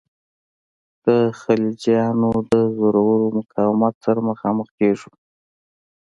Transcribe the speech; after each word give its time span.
د 1.05 1.07
خلجیانو 1.41 2.31
د 2.51 2.53
زورور 2.77 3.21
مقاومت 3.37 3.93
سره 4.05 4.19
مخامخ 4.29 4.67
کیږو. 4.77 5.11